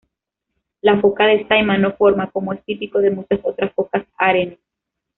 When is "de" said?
1.27-1.45, 3.01-3.11